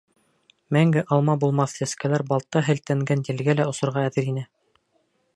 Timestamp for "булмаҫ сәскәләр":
1.43-2.25